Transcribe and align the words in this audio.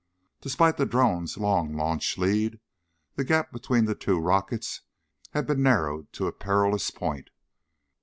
Despite 0.41 0.77
the 0.77 0.87
drone's 0.87 1.37
long 1.37 1.75
launch 1.77 2.17
lead, 2.17 2.59
the 3.17 3.23
gap 3.23 3.51
between 3.51 3.85
the 3.85 3.93
two 3.93 4.19
rockets 4.19 4.81
had 5.29 5.45
been 5.45 5.61
narrowed 5.61 6.11
to 6.13 6.25
a 6.25 6.33
perilous 6.33 6.89
point. 6.89 7.29